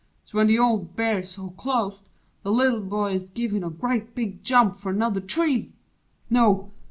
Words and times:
So 0.25 0.39
when 0.39 0.47
th' 0.47 0.57
old 0.57 0.95
Bear's 0.95 1.29
so 1.29 1.51
clos't 1.51 2.01
the 2.41 2.51
Little 2.51 2.81
Boy 2.81 3.13
Ist 3.13 3.35
gives 3.35 3.53
a 3.53 3.59
grea' 3.69 3.99
big 4.15 4.43
jump 4.43 4.75
fer 4.75 4.91
'nother 4.91 5.21
tree 5.21 5.73
No! 6.27 6.71